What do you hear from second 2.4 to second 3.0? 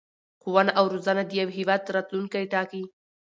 ټاکي.